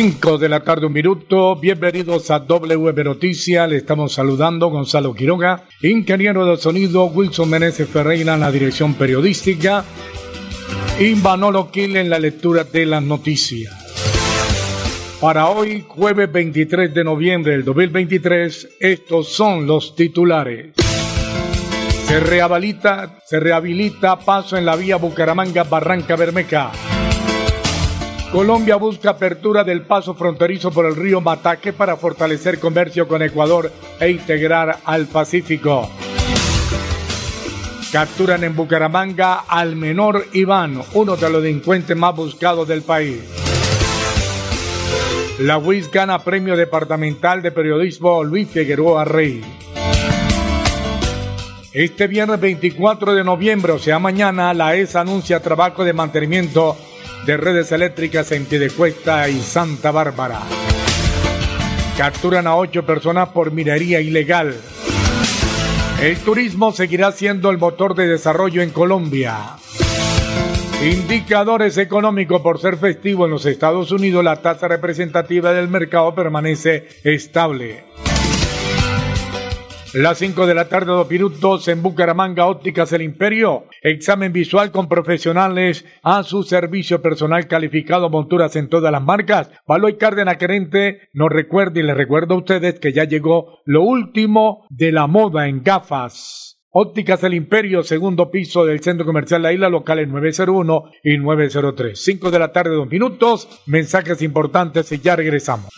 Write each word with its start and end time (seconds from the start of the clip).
5 0.00 0.38
de 0.38 0.48
la 0.48 0.60
tarde, 0.60 0.86
un 0.86 0.94
minuto. 0.94 1.56
Bienvenidos 1.56 2.30
a 2.30 2.38
WM 2.38 3.04
Noticias. 3.04 3.68
Le 3.68 3.76
estamos 3.76 4.14
saludando 4.14 4.68
Gonzalo 4.68 5.12
Quiroga, 5.12 5.64
ingeniero 5.82 6.46
de 6.46 6.56
sonido, 6.56 7.04
Wilson 7.04 7.50
Meneses 7.50 7.86
Ferreira 7.86 8.32
en 8.32 8.40
la 8.40 8.50
dirección 8.50 8.94
periodística 8.94 9.84
y 10.98 11.14
Manolo 11.16 11.70
Quil 11.70 11.98
en 11.98 12.08
la 12.08 12.18
lectura 12.18 12.64
de 12.64 12.86
las 12.86 13.02
noticias. 13.02 13.74
Para 15.20 15.48
hoy, 15.50 15.84
jueves 15.86 16.32
23 16.32 16.94
de 16.94 17.04
noviembre 17.04 17.52
del 17.52 17.66
2023, 17.66 18.76
estos 18.80 19.28
son 19.28 19.66
los 19.66 19.94
titulares. 19.94 20.76
Se 22.06 22.20
rehabilita, 22.20 23.18
se 23.26 23.38
rehabilita 23.38 24.18
paso 24.18 24.56
en 24.56 24.64
la 24.64 24.76
vía 24.76 24.96
Bucaramanga-Barranca 24.96 26.16
Bermeja. 26.16 26.72
Colombia 28.32 28.76
busca 28.76 29.10
apertura 29.10 29.64
del 29.64 29.82
paso 29.82 30.14
fronterizo 30.14 30.70
por 30.70 30.86
el 30.86 30.94
río 30.94 31.20
Mataque 31.20 31.72
para 31.72 31.96
fortalecer 31.96 32.60
comercio 32.60 33.08
con 33.08 33.22
Ecuador 33.22 33.72
e 33.98 34.08
integrar 34.08 34.78
al 34.84 35.06
Pacífico. 35.06 35.90
Capturan 37.90 38.44
en 38.44 38.54
Bucaramanga 38.54 39.40
al 39.48 39.74
menor 39.74 40.26
Iván, 40.32 40.80
uno 40.94 41.16
de 41.16 41.28
los 41.28 41.42
delincuentes 41.42 41.96
más 41.96 42.14
buscados 42.14 42.68
del 42.68 42.82
país. 42.82 43.20
La 45.40 45.58
UIS 45.58 45.90
gana 45.90 46.20
premio 46.20 46.54
departamental 46.54 47.42
de 47.42 47.50
periodismo 47.50 48.22
Luis 48.22 48.48
Figueroa 48.48 49.04
Rey. 49.04 49.42
Este 51.72 52.06
viernes 52.06 52.40
24 52.40 53.12
de 53.12 53.24
noviembre, 53.24 53.72
o 53.72 53.78
sea 53.80 53.98
mañana, 53.98 54.54
la 54.54 54.76
ES 54.76 54.94
anuncia 54.94 55.40
trabajo 55.40 55.82
de 55.82 55.92
mantenimiento 55.92 56.76
de 57.26 57.36
redes 57.36 57.72
eléctricas 57.72 58.32
en 58.32 58.46
Piedecuesta 58.46 59.28
y 59.28 59.40
Santa 59.40 59.90
Bárbara. 59.90 60.40
Capturan 61.96 62.46
a 62.46 62.56
ocho 62.56 62.84
personas 62.86 63.28
por 63.30 63.52
minería 63.52 64.00
ilegal. 64.00 64.54
El 66.00 66.16
turismo 66.18 66.72
seguirá 66.72 67.12
siendo 67.12 67.50
el 67.50 67.58
motor 67.58 67.94
de 67.94 68.06
desarrollo 68.06 68.62
en 68.62 68.70
Colombia. 68.70 69.56
Indicadores 70.82 71.76
económicos 71.76 72.40
por 72.40 72.58
ser 72.58 72.78
festivo 72.78 73.26
en 73.26 73.32
los 73.32 73.44
Estados 73.44 73.92
Unidos, 73.92 74.24
la 74.24 74.40
tasa 74.40 74.66
representativa 74.66 75.52
del 75.52 75.68
mercado 75.68 76.14
permanece 76.14 76.88
estable. 77.04 77.84
Las 79.92 80.18
5 80.18 80.46
de 80.46 80.54
la 80.54 80.68
tarde, 80.68 80.92
dos 80.92 81.10
minutos 81.10 81.66
en 81.66 81.82
Bucaramanga, 81.82 82.46
Ópticas 82.46 82.92
El 82.92 83.02
Imperio. 83.02 83.64
Examen 83.82 84.32
visual 84.32 84.70
con 84.70 84.88
profesionales 84.88 85.84
a 86.04 86.22
su 86.22 86.44
servicio 86.44 87.02
personal 87.02 87.48
calificado, 87.48 88.08
monturas 88.08 88.54
en 88.54 88.68
todas 88.68 88.92
las 88.92 89.02
marcas. 89.02 89.50
Baloy 89.66 89.96
Cárdenas 89.96 90.36
Querente 90.36 91.08
nos 91.12 91.28
recuerda 91.28 91.80
y 91.80 91.82
les 91.82 91.96
recuerdo 91.96 92.34
a 92.34 92.38
ustedes 92.38 92.78
que 92.78 92.92
ya 92.92 93.02
llegó 93.02 93.58
lo 93.64 93.82
último 93.82 94.64
de 94.70 94.92
la 94.92 95.08
moda 95.08 95.48
en 95.48 95.64
gafas. 95.64 96.60
Ópticas 96.70 97.24
El 97.24 97.34
Imperio, 97.34 97.82
segundo 97.82 98.30
piso 98.30 98.64
del 98.64 98.80
Centro 98.80 99.04
Comercial 99.04 99.42
La 99.42 99.52
Isla, 99.52 99.68
locales 99.68 100.06
901 100.06 100.84
y 101.02 101.18
903. 101.18 102.00
5 102.00 102.30
de 102.30 102.38
la 102.38 102.52
tarde, 102.52 102.76
dos 102.76 102.88
minutos. 102.88 103.48
Mensajes 103.66 104.22
importantes 104.22 104.92
y 104.92 105.00
ya 105.00 105.16
regresamos. 105.16 105.68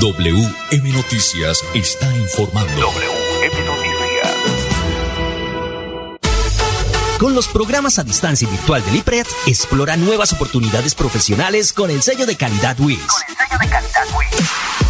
WM 0.00 0.92
Noticias 0.94 1.62
está 1.74 2.10
informando. 2.16 2.72
WM 2.72 3.66
Noticias. 3.66 4.34
Con 7.18 7.34
los 7.34 7.46
programas 7.48 7.98
a 7.98 8.04
distancia 8.04 8.48
y 8.48 8.50
virtual 8.50 8.82
del 8.86 8.96
IPRED, 8.96 9.26
explora 9.46 9.98
nuevas 9.98 10.32
oportunidades 10.32 10.94
profesionales 10.94 11.74
con 11.74 11.90
el 11.90 12.00
sello 12.00 12.24
de 12.24 12.34
calidad 12.34 12.80
WIS. 12.80 12.98
Con 12.98 13.10
el 13.10 13.36
sello 13.36 13.58
de 13.60 13.68
calidad 13.68 14.06
WIS. 14.16 14.89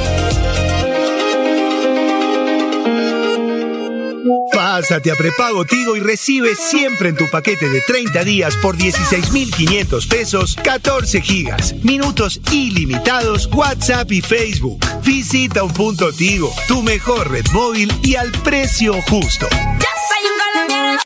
Pásate 4.81 5.11
a 5.11 5.15
prepago 5.15 5.63
Tigo 5.63 5.95
y 5.95 5.99
recibe 5.99 6.55
siempre 6.55 7.09
en 7.09 7.15
tu 7.15 7.29
paquete 7.29 7.69
de 7.69 7.81
30 7.81 8.23
días 8.23 8.57
por 8.57 8.75
16,500 8.75 10.07
pesos 10.07 10.55
14 10.63 11.21
gigas, 11.21 11.73
minutos 11.83 12.41
ilimitados, 12.51 13.47
WhatsApp 13.53 14.11
y 14.11 14.23
Facebook. 14.23 14.83
Visita 15.03 15.61
un 15.61 15.71
punto 15.71 16.11
Tigo, 16.11 16.51
tu 16.67 16.81
mejor 16.81 17.29
red 17.29 17.45
móvil 17.53 17.93
y 18.01 18.15
al 18.15 18.31
precio 18.41 18.99
justo. 19.03 19.47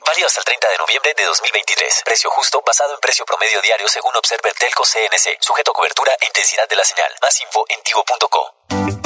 Válido 0.08 0.28
hasta 0.28 0.40
el 0.40 0.46
30 0.46 0.68
de 0.70 0.78
noviembre 0.78 1.14
de 1.18 1.26
2023. 1.26 2.02
Precio 2.06 2.30
justo 2.30 2.64
basado 2.66 2.94
en 2.94 3.02
precio 3.02 3.26
promedio 3.26 3.62
diario 3.62 3.90
según 3.90 4.16
Observer 4.16 4.54
Telco 4.58 4.84
CNC. 4.84 5.36
Sujeto 5.42 5.72
a 5.72 5.74
cobertura 5.74 6.14
e 6.22 6.28
intensidad 6.28 6.70
de 6.70 6.78
la 6.78 6.86
señal. 6.86 7.12
Más 7.22 7.42
info 7.42 7.66
en 7.68 7.84
tigo.co. 7.84 9.05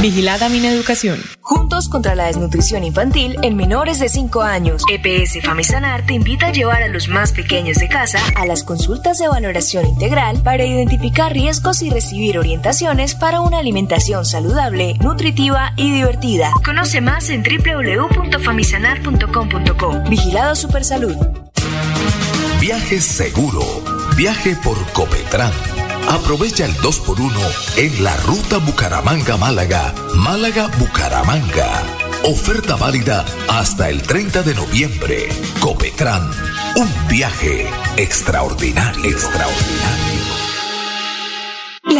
Vigilada 0.00 0.48
Mineducación. 0.48 1.20
Juntos 1.42 1.90
contra 1.90 2.14
la 2.14 2.24
desnutrición 2.24 2.84
infantil 2.84 3.36
en 3.42 3.54
menores 3.54 3.98
de 3.98 4.08
5 4.08 4.40
años. 4.40 4.82
EPS 4.90 5.44
Famisanar 5.44 6.06
te 6.06 6.14
invita 6.14 6.46
a 6.46 6.52
llevar 6.52 6.82
a 6.82 6.88
los 6.88 7.08
más 7.08 7.32
pequeños 7.32 7.76
de 7.76 7.88
casa 7.88 8.18
a 8.34 8.46
las 8.46 8.64
consultas 8.64 9.18
de 9.18 9.28
valoración 9.28 9.86
integral 9.86 10.42
para 10.42 10.64
identificar 10.64 11.34
riesgos 11.34 11.82
y 11.82 11.90
recibir 11.90 12.38
orientaciones 12.38 13.14
para 13.14 13.42
una 13.42 13.58
alimentación 13.58 14.24
saludable, 14.24 14.94
nutritiva 15.00 15.74
y 15.76 15.92
divertida. 15.92 16.50
Conoce 16.64 17.02
más 17.02 17.28
en 17.28 17.42
www.famisanar.com.co. 17.42 20.00
Vigilado 20.08 20.56
Supersalud. 20.56 21.16
Viaje 22.58 23.00
seguro. 23.00 23.60
Viaje 24.16 24.56
por 24.64 24.78
Copetran. 24.92 25.52
Aprovecha 26.08 26.64
el 26.64 26.74
2x1 26.78 27.76
en 27.76 28.04
la 28.04 28.16
ruta 28.18 28.58
Bucaramanga-Málaga, 28.58 29.94
Málaga-Bucaramanga. 30.16 31.82
Oferta 32.24 32.76
válida 32.76 33.24
hasta 33.48 33.88
el 33.88 34.02
30 34.02 34.42
de 34.42 34.54
noviembre. 34.54 35.28
Copetran, 35.60 36.30
Un 36.76 37.08
viaje 37.08 37.68
extraordinario, 37.96 39.10
extraordinario. 39.10 40.49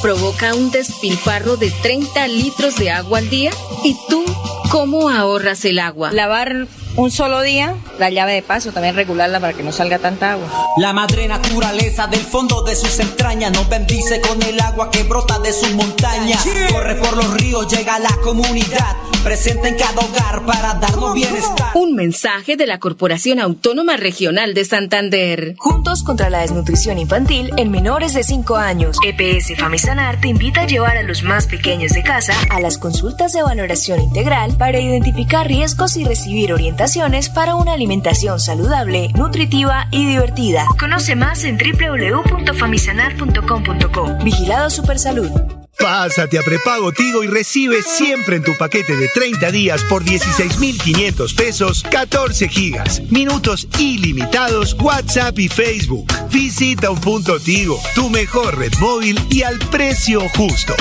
provoca 0.00 0.54
un 0.54 0.70
despilfarro 0.70 1.56
de 1.56 1.70
30 1.70 2.28
litros 2.28 2.76
de 2.76 2.90
agua 2.90 3.18
al 3.18 3.28
día? 3.28 3.50
¿Y 3.84 3.96
tú 4.08 4.24
cómo 4.70 5.08
ahorras 5.08 5.64
el 5.64 5.78
agua? 5.78 6.12
Lavar 6.12 6.66
un 6.96 7.12
solo 7.12 7.42
día, 7.42 7.76
la 7.98 8.10
llave 8.10 8.34
de 8.34 8.42
paso, 8.42 8.72
también 8.72 8.96
regularla 8.96 9.38
para 9.38 9.52
que 9.52 9.62
no 9.62 9.70
salga 9.70 10.00
tanta 10.00 10.32
agua. 10.32 10.48
La 10.78 10.92
madre 10.92 11.28
naturaleza 11.28 12.08
del 12.08 12.20
fondo 12.20 12.62
de 12.62 12.74
sus 12.74 12.98
entrañas 12.98 13.52
nos 13.52 13.68
bendice 13.68 14.20
con 14.20 14.42
el 14.42 14.60
agua 14.60 14.90
que 14.90 15.04
brota 15.04 15.38
de 15.38 15.52
sus 15.52 15.72
montañas. 15.74 16.44
Corre 16.72 16.96
por 16.96 17.16
los 17.16 17.34
ríos, 17.34 17.68
llega 17.68 17.94
a 17.94 17.98
la 18.00 18.16
comunidad, 18.22 18.96
presente 19.28 19.68
en 19.68 19.76
cada 19.76 20.00
hogar 20.00 20.46
para 20.46 20.72
darnos 20.76 21.12
bienestar. 21.12 21.72
Un 21.74 21.94
mensaje 21.94 22.56
de 22.56 22.66
la 22.66 22.78
Corporación 22.78 23.40
Autónoma 23.40 23.98
Regional 23.98 24.54
de 24.54 24.64
Santander. 24.64 25.54
Juntos 25.58 26.02
contra 26.02 26.30
la 26.30 26.40
desnutrición 26.40 26.98
infantil 26.98 27.50
en 27.58 27.70
menores 27.70 28.14
de 28.14 28.22
5 28.22 28.56
años. 28.56 28.96
EPS 29.04 29.54
Famisanar 29.58 30.18
te 30.18 30.28
invita 30.28 30.62
a 30.62 30.66
llevar 30.66 30.96
a 30.96 31.02
los 31.02 31.24
más 31.24 31.46
pequeños 31.46 31.92
de 31.92 32.02
casa 32.02 32.32
a 32.48 32.58
las 32.60 32.78
consultas 32.78 33.34
de 33.34 33.42
valoración 33.42 34.00
integral 34.00 34.56
para 34.56 34.80
identificar 34.80 35.46
riesgos 35.46 35.98
y 35.98 36.04
recibir 36.04 36.54
orientación 36.54 37.12
para 37.34 37.54
una 37.54 37.74
alimentación 37.74 38.40
saludable, 38.40 39.12
nutritiva 39.14 39.88
y 39.90 40.06
divertida. 40.06 40.64
Conoce 40.80 41.16
más 41.16 41.44
en 41.44 41.58
www.famisanar.com.co. 41.58 44.24
Vigilado 44.24 44.70
Supersalud. 44.70 45.57
Pásate 45.78 46.38
a 46.38 46.42
prepago 46.42 46.92
Tigo 46.92 47.22
y 47.22 47.28
recibe 47.28 47.82
siempre 47.82 48.36
en 48.36 48.42
tu 48.42 48.56
paquete 48.56 48.96
de 48.96 49.08
30 49.08 49.50
días 49.50 49.84
por 49.84 50.02
16,500 50.02 51.34
pesos 51.34 51.84
14 51.90 52.48
gigas, 52.48 53.00
minutos 53.10 53.68
ilimitados, 53.78 54.74
WhatsApp 54.74 55.38
y 55.38 55.48
Facebook. 55.48 56.06
Visita 56.30 56.90
un 56.90 57.00
punto 57.00 57.38
Tigo, 57.38 57.80
tu 57.94 58.10
mejor 58.10 58.58
red 58.58 58.72
móvil 58.80 59.18
y 59.30 59.42
al 59.42 59.58
precio 59.70 60.28
justo. 60.30 60.74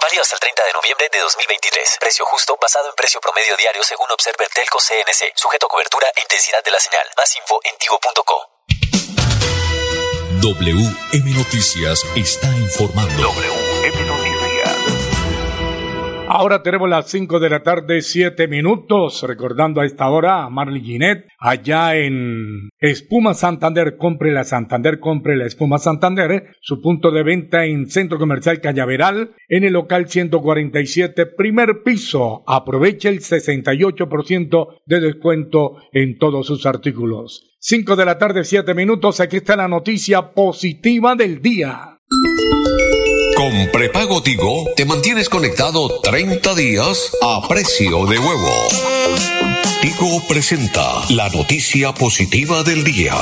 Válido 0.00 0.22
hasta 0.22 0.34
el 0.34 0.40
30 0.40 0.64
de 0.64 0.72
noviembre 0.72 1.08
de 1.12 1.18
2023. 1.20 1.96
Precio 2.00 2.24
justo 2.26 2.58
basado 2.60 2.88
en 2.88 2.94
precio 2.94 3.20
promedio 3.20 3.56
diario 3.56 3.82
según 3.82 4.10
Observer 4.10 4.48
Telco 4.54 4.78
CNC. 4.78 5.32
Sujeto 5.34 5.66
a 5.66 5.68
cobertura 5.68 6.08
e 6.16 6.20
intensidad 6.22 6.62
de 6.64 6.70
la 6.70 6.80
señal. 6.80 7.06
Más 7.16 7.36
info 7.36 7.60
en 7.64 7.76
tigo.co. 7.78 8.49
WM 10.42 11.34
Noticias 11.34 12.02
está 12.16 12.48
informando. 12.56 13.12
WM 13.12 14.06
Noticias. 14.06 14.39
Ahora 16.32 16.62
tenemos 16.62 16.88
las 16.88 17.10
5 17.10 17.40
de 17.40 17.50
la 17.50 17.64
tarde, 17.64 18.02
7 18.02 18.46
minutos. 18.46 19.24
Recordando 19.24 19.80
a 19.80 19.84
esta 19.84 20.08
hora 20.08 20.44
a 20.44 20.48
Marley 20.48 20.80
Ginette, 20.80 21.26
allá 21.40 21.96
en 21.96 22.68
Espuma 22.78 23.34
Santander. 23.34 23.96
Compre 23.96 24.30
la 24.30 24.44
Santander, 24.44 25.00
compre 25.00 25.36
la 25.36 25.46
Espuma 25.46 25.78
Santander. 25.78 26.52
Su 26.60 26.80
punto 26.80 27.10
de 27.10 27.24
venta 27.24 27.64
en 27.64 27.90
Centro 27.90 28.20
Comercial 28.20 28.60
Cañaveral, 28.60 29.34
en 29.48 29.64
el 29.64 29.72
local 29.72 30.08
147, 30.08 31.26
primer 31.26 31.82
piso. 31.84 32.44
Aproveche 32.46 33.08
el 33.08 33.22
68% 33.22 34.82
de 34.86 35.00
descuento 35.00 35.78
en 35.92 36.16
todos 36.16 36.46
sus 36.46 36.64
artículos. 36.64 37.56
5 37.58 37.96
de 37.96 38.04
la 38.04 38.18
tarde, 38.18 38.44
7 38.44 38.72
minutos. 38.74 39.18
Aquí 39.18 39.38
está 39.38 39.56
la 39.56 39.66
noticia 39.66 40.30
positiva 40.30 41.16
del 41.16 41.42
día. 41.42 41.98
Con 43.40 43.68
prepago 43.72 44.22
Tigo 44.22 44.66
te 44.76 44.84
mantienes 44.84 45.30
conectado 45.30 45.88
30 46.02 46.54
días 46.56 47.16
a 47.22 47.48
precio 47.48 48.04
de 48.04 48.18
huevo. 48.18 48.68
Tigo 49.80 50.20
presenta 50.28 50.82
la 51.08 51.26
noticia 51.30 51.94
positiva 51.94 52.62
del 52.62 52.84
día. 52.84 53.14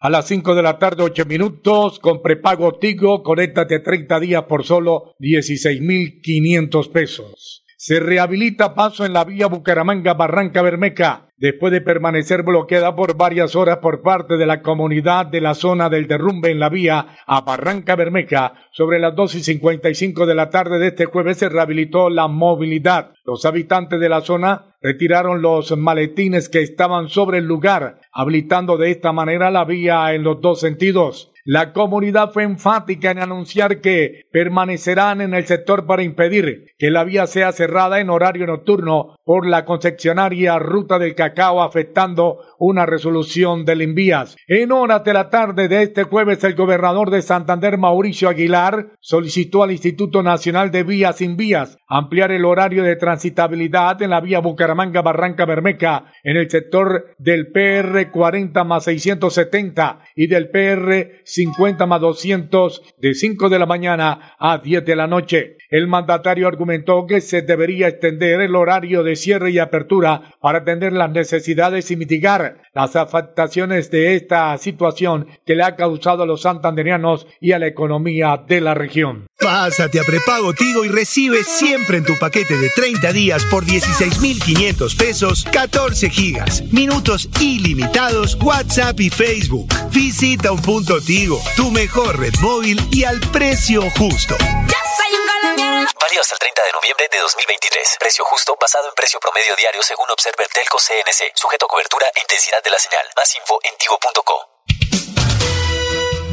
A 0.00 0.08
las 0.08 0.26
5 0.28 0.54
de 0.54 0.62
la 0.62 0.78
tarde, 0.78 1.02
8 1.02 1.26
minutos, 1.26 1.98
con 1.98 2.22
prepago 2.22 2.78
Tigo, 2.78 3.22
conéctate 3.22 3.80
30 3.80 4.18
días 4.18 4.44
por 4.44 4.64
solo 4.64 5.14
16,500 5.18 6.88
pesos. 6.88 7.64
Se 7.80 8.00
rehabilita 8.00 8.74
paso 8.74 9.06
en 9.06 9.12
la 9.12 9.22
vía 9.22 9.46
Bucaramanga 9.46 10.14
Barranca 10.14 10.62
Bermeca 10.62 11.28
después 11.36 11.72
de 11.72 11.80
permanecer 11.80 12.42
bloqueada 12.42 12.96
por 12.96 13.16
varias 13.16 13.54
horas 13.54 13.78
por 13.78 14.02
parte 14.02 14.36
de 14.36 14.46
la 14.46 14.62
comunidad 14.62 15.26
de 15.26 15.40
la 15.40 15.54
zona 15.54 15.88
del 15.88 16.08
derrumbe 16.08 16.50
en 16.50 16.58
la 16.58 16.68
vía 16.68 17.06
a 17.24 17.40
Barranca 17.42 17.94
Bermeja, 17.94 18.54
sobre 18.72 18.98
las 18.98 19.14
dos 19.14 19.36
y 19.36 19.42
cincuenta 19.44 19.88
y 19.88 19.94
cinco 19.94 20.26
de 20.26 20.34
la 20.34 20.50
tarde 20.50 20.80
de 20.80 20.88
este 20.88 21.04
jueves 21.04 21.38
se 21.38 21.48
rehabilitó 21.48 22.10
la 22.10 22.26
movilidad. 22.26 23.12
Los 23.24 23.44
habitantes 23.44 24.00
de 24.00 24.08
la 24.08 24.22
zona 24.22 24.76
retiraron 24.82 25.40
los 25.40 25.76
maletines 25.76 26.48
que 26.48 26.62
estaban 26.62 27.08
sobre 27.08 27.38
el 27.38 27.44
lugar, 27.44 28.00
habilitando 28.12 28.76
de 28.76 28.90
esta 28.90 29.12
manera 29.12 29.50
la 29.50 29.64
vía 29.64 30.12
en 30.14 30.24
los 30.24 30.40
dos 30.40 30.60
sentidos. 30.60 31.32
La 31.50 31.72
comunidad 31.72 32.30
fue 32.30 32.42
enfática 32.42 33.10
en 33.10 33.20
anunciar 33.20 33.80
que 33.80 34.26
permanecerán 34.30 35.22
en 35.22 35.32
el 35.32 35.46
sector 35.46 35.86
para 35.86 36.02
impedir 36.02 36.74
que 36.76 36.90
la 36.90 37.04
vía 37.04 37.26
sea 37.26 37.52
cerrada 37.52 38.00
en 38.00 38.10
horario 38.10 38.46
nocturno 38.46 39.16
por 39.24 39.46
la 39.46 39.64
concesionaria 39.64 40.58
Ruta 40.58 40.98
del 40.98 41.14
Cacao 41.14 41.62
afectando 41.62 42.36
una 42.58 42.84
resolución 42.84 43.64
del 43.64 43.80
Invías. 43.80 44.36
En 44.46 44.72
horas 44.72 45.04
de 45.04 45.14
la 45.14 45.30
tarde 45.30 45.68
de 45.68 45.84
este 45.84 46.02
jueves, 46.02 46.44
el 46.44 46.54
gobernador 46.54 47.10
de 47.10 47.22
Santander, 47.22 47.78
Mauricio 47.78 48.28
Aguilar, 48.28 48.90
solicitó 49.00 49.62
al 49.62 49.72
Instituto 49.72 50.22
Nacional 50.22 50.70
de 50.70 50.82
Vías 50.82 51.16
sin 51.16 51.38
Vías 51.38 51.78
ampliar 51.88 52.30
el 52.30 52.44
horario 52.44 52.82
de 52.82 52.96
transitabilidad 52.96 54.02
en 54.02 54.10
la 54.10 54.20
vía 54.20 54.40
Bucaramanga 54.40 55.00
Barranca 55.00 55.46
Bermeca 55.46 56.12
en 56.22 56.36
el 56.36 56.50
sector 56.50 57.14
del 57.16 57.50
PR 57.52 58.10
40 58.10 58.64
más 58.64 58.84
670 58.84 60.00
y 60.14 60.26
del 60.26 60.50
PR 60.50 61.22
50 61.38 61.86
más 61.86 62.00
200 62.00 62.82
de 62.98 63.14
5 63.14 63.48
de 63.48 63.58
la 63.60 63.66
mañana 63.66 64.34
a 64.40 64.58
10 64.58 64.84
de 64.84 64.96
la 64.96 65.06
noche. 65.06 65.56
El 65.70 65.86
mandatario 65.86 66.48
argumentó 66.48 67.06
que 67.06 67.20
se 67.20 67.42
debería 67.42 67.86
extender 67.86 68.40
el 68.40 68.56
horario 68.56 69.04
de 69.04 69.14
cierre 69.14 69.52
y 69.52 69.60
apertura 69.60 70.34
para 70.40 70.58
atender 70.58 70.92
las 70.92 71.10
necesidades 71.10 71.92
y 71.92 71.96
mitigar 71.96 72.62
las 72.74 72.96
afectaciones 72.96 73.88
de 73.92 74.16
esta 74.16 74.58
situación 74.58 75.28
que 75.46 75.54
le 75.54 75.62
ha 75.62 75.76
causado 75.76 76.24
a 76.24 76.26
los 76.26 76.42
santanderianos 76.42 77.28
y 77.40 77.52
a 77.52 77.60
la 77.60 77.68
economía 77.68 78.42
de 78.48 78.60
la 78.60 78.74
región. 78.74 79.26
Pásate 79.48 79.98
a 79.98 80.04
prepago 80.04 80.52
Tigo 80.52 80.84
y 80.84 80.88
recibe 80.88 81.42
siempre 81.42 81.96
en 81.96 82.04
tu 82.04 82.18
paquete 82.18 82.58
de 82.58 82.68
30 82.68 83.14
días 83.14 83.46
por 83.46 83.64
16,500 83.64 84.94
pesos 84.94 85.42
14 85.50 86.10
gigas, 86.10 86.60
minutos 86.64 87.30
ilimitados, 87.40 88.36
WhatsApp 88.42 89.00
y 89.00 89.08
Facebook. 89.08 89.66
Visita 89.88 90.52
un 90.52 90.60
punto 90.60 91.00
Tigo, 91.00 91.40
tu 91.56 91.70
mejor 91.70 92.20
red 92.20 92.34
móvil 92.42 92.78
y 92.92 93.04
al 93.04 93.20
precio 93.20 93.88
justo. 93.96 94.36
Válido 94.36 96.20
hasta 96.20 96.34
el 96.34 96.40
30 96.40 96.62
de 96.64 96.72
noviembre 96.74 97.08
de 97.10 97.18
2023. 97.18 97.96
Precio 98.00 98.26
justo 98.26 98.54
basado 98.60 98.86
en 98.86 98.94
precio 98.94 99.18
promedio 99.18 99.56
diario 99.56 99.82
según 99.82 100.10
Observer 100.10 100.48
Telco 100.52 100.76
CNC. 100.76 101.32
Sujeto 101.32 101.64
a 101.64 101.68
cobertura 101.68 102.06
e 102.14 102.20
intensidad 102.20 102.62
de 102.62 102.68
la 102.68 102.78
señal. 102.78 103.06
Más 103.16 103.34
info 103.34 103.58
en 103.64 103.72
tigo.co. 103.78 104.47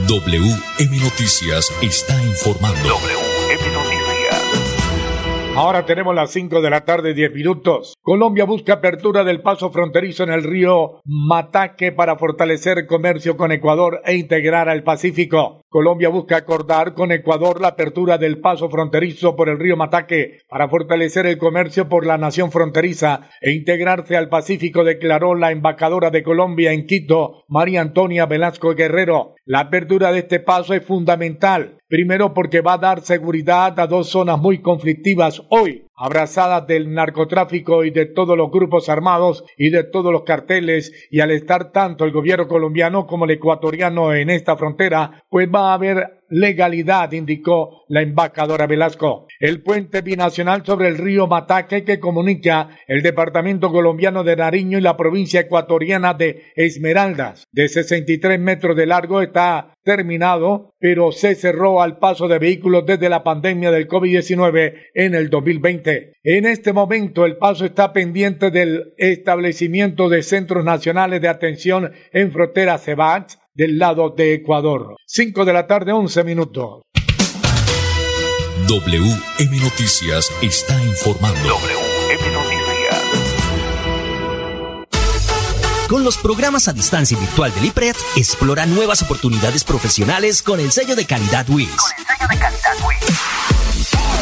WM 0.07 0.99
Noticias 0.99 1.73
está 1.81 2.21
informando. 2.21 2.77
WM 2.87 3.73
Noticias. 3.73 4.04
Ahora 5.57 5.85
tenemos 5.85 6.13
las 6.13 6.31
5 6.31 6.61
de 6.61 6.69
la 6.69 6.83
tarde, 6.83 7.13
10 7.13 7.31
minutos. 7.33 7.95
Colombia 8.01 8.43
busca 8.43 8.73
apertura 8.73 9.23
del 9.23 9.41
paso 9.41 9.71
fronterizo 9.71 10.23
en 10.23 10.31
el 10.31 10.43
río 10.43 10.99
Mataque 11.05 11.93
para 11.93 12.17
fortalecer 12.17 12.85
comercio 12.87 13.37
con 13.37 13.53
Ecuador 13.53 14.01
e 14.03 14.15
integrar 14.15 14.67
al 14.67 14.83
Pacífico. 14.83 15.61
Colombia 15.69 16.09
busca 16.09 16.35
acordar 16.35 16.93
con 16.93 17.13
Ecuador 17.13 17.61
la 17.61 17.69
apertura 17.69 18.17
del 18.17 18.41
paso 18.41 18.69
fronterizo 18.69 19.37
por 19.37 19.47
el 19.47 19.57
río 19.57 19.77
Mataque 19.77 20.39
para 20.49 20.67
fortalecer 20.67 21.25
el 21.25 21.37
comercio 21.37 21.87
por 21.87 22.05
la 22.05 22.17
nación 22.17 22.51
fronteriza 22.51 23.29
e 23.39 23.53
integrarse 23.53 24.17
al 24.17 24.27
Pacífico, 24.27 24.83
declaró 24.83 25.35
la 25.35 25.51
embajadora 25.51 26.09
de 26.09 26.23
Colombia 26.23 26.73
en 26.73 26.85
Quito, 26.85 27.45
María 27.47 27.79
Antonia 27.79 28.25
Velasco 28.25 28.75
Guerrero. 28.75 29.35
La 29.45 29.61
apertura 29.61 30.11
de 30.11 30.19
este 30.19 30.41
paso 30.41 30.73
es 30.73 30.83
fundamental 30.83 31.74
Primero 31.87 32.33
porque 32.33 32.61
va 32.61 32.73
a 32.73 32.77
dar 32.79 33.01
seguridad 33.01 33.79
a 33.79 33.85
dos 33.85 34.09
zonas 34.09 34.39
muy 34.39 34.61
conflictivas 34.61 35.43
hoy, 35.49 35.84
abrazadas 35.95 36.67
del 36.67 36.93
narcotráfico 36.93 37.83
y 37.83 37.91
de 37.91 38.05
todos 38.05 38.37
los 38.37 38.51
grupos 38.51 38.89
armados 38.89 39.43
y 39.57 39.69
de 39.69 39.83
todos 39.83 40.11
los 40.11 40.23
carteles 40.23 40.91
y 41.09 41.21
al 41.21 41.31
estar 41.31 41.71
tanto 41.71 42.05
el 42.05 42.11
gobierno 42.11 42.47
colombiano 42.47 43.07
como 43.07 43.25
el 43.25 43.31
ecuatoriano 43.31 44.13
en 44.13 44.29
esta 44.29 44.57
frontera, 44.57 45.23
pues 45.29 45.47
va 45.53 45.71
a 45.71 45.73
haber 45.75 46.25
legalidad, 46.29 47.11
indicó 47.11 47.83
la 47.87 48.01
embajadora 48.01 48.67
Velasco. 48.67 49.27
El 49.39 49.61
puente 49.61 50.01
binacional 50.01 50.65
sobre 50.65 50.87
el 50.87 50.97
río 50.97 51.27
Mataque 51.27 51.83
que 51.83 51.99
comunica 51.99 52.69
el 52.87 53.01
departamento 53.01 53.71
colombiano 53.71 54.23
de 54.23 54.35
Nariño 54.35 54.77
y 54.77 54.81
la 54.81 54.97
provincia 54.97 55.41
ecuatoriana 55.41 56.13
de 56.13 56.43
Esmeraldas, 56.55 57.45
de 57.51 57.67
63 57.67 58.39
metros 58.39 58.75
de 58.75 58.85
largo, 58.85 59.21
está 59.21 59.73
terminado, 59.83 60.73
pero 60.79 61.11
se 61.11 61.35
cerró 61.35 61.81
al 61.81 61.99
paso 61.99 62.27
de 62.27 62.39
vehículos 62.39 62.85
desde 62.85 63.07
la 63.07 63.23
pandemia 63.23 63.69
del 63.71 63.87
COVID-19 63.87 64.73
en 64.95 65.13
el 65.13 65.29
2020. 65.29 65.84
En 66.23 66.45
este 66.45 66.73
momento 66.73 67.25
el 67.25 67.37
paso 67.37 67.65
está 67.65 67.93
pendiente 67.93 68.51
del 68.51 68.93
establecimiento 68.97 70.09
de 70.09 70.23
centros 70.23 70.63
nacionales 70.63 71.21
de 71.21 71.27
atención 71.27 71.91
en 72.11 72.31
frontera 72.31 72.77
CEBAX 72.77 73.39
del 73.53 73.77
lado 73.77 74.09
de 74.09 74.33
Ecuador. 74.33 74.95
5 75.05 75.45
de 75.45 75.53
la 75.53 75.67
tarde, 75.67 75.91
11 75.91 76.23
minutos. 76.23 76.81
WM 78.67 79.59
Noticias 79.61 80.31
está 80.41 80.81
informando. 80.83 81.39
WM 81.47 82.33
Noticias. 82.33 82.65
Con 85.87 86.03
los 86.03 86.17
programas 86.17 86.67
a 86.67 86.73
distancia 86.73 87.17
virtual 87.17 87.53
del 87.53 87.65
IPRED, 87.65 87.95
explora 88.17 88.65
nuevas 88.65 89.03
oportunidades 89.03 89.63
profesionales 89.63 90.41
con 90.41 90.59
el 90.59 90.71
sello 90.71 90.95
de 90.95 91.05
calidad 91.05 91.47
WIS. 91.47 91.69
Con 91.69 91.91
el 91.91 92.07
sello 92.07 92.27
de 92.27 92.37
calidad 92.37 92.73
WIS. 92.87 93.64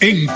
En 0.00 0.26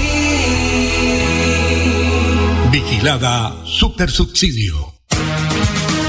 Vigilada 2.71 3.55
Supersubsidio. 3.65 4.93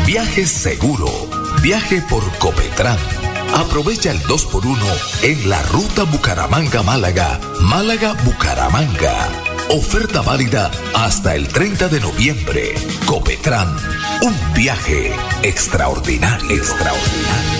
Viaje 0.05 0.47
seguro. 0.47 1.09
Viaje 1.62 2.02
por 2.02 2.23
Copetran. 2.37 2.99
Aprovecha 3.55 4.11
el 4.11 4.19
2x1 4.25 4.76
en 5.23 5.49
la 5.49 5.62
ruta 5.62 6.02
Bucaramanga-Málaga. 6.05 7.40
Málaga-Bucaramanga. 7.62 9.29
Oferta 9.71 10.21
válida 10.21 10.71
hasta 10.95 11.35
el 11.35 11.49
30 11.49 11.88
de 11.88 12.00
noviembre. 12.00 12.75
Copetran. 13.07 13.75
Un 14.21 14.37
viaje 14.55 15.14
extraordinario. 15.43 16.50
Extraordinario. 16.50 17.60